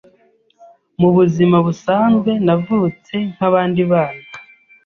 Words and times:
Mu 0.99 1.09
buzima 1.15 1.57
busanzwe 1.65 2.31
navutse 2.45 3.15
nk’abandi 3.33 3.81
bana 3.91 4.23